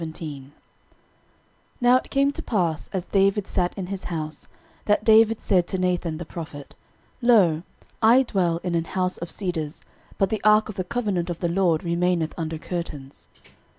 [0.01, 0.51] 13:017:001
[1.79, 4.47] Now it came to pass, as David sat in his house,
[4.85, 6.75] that David said to Nathan the prophet,
[7.21, 7.61] Lo,
[8.01, 9.83] I dwell in an house of cedars,
[10.17, 13.27] but the ark of the covenant of the LORD remaineth under curtains.